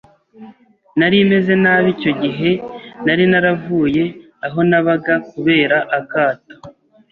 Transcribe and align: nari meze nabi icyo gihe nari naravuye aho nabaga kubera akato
nari 0.99 1.17
meze 1.31 1.53
nabi 1.63 1.87
icyo 1.95 2.11
gihe 2.21 2.49
nari 3.05 3.23
naravuye 3.31 4.03
aho 4.45 4.59
nabaga 4.69 5.13
kubera 5.29 5.77
akato 5.99 6.55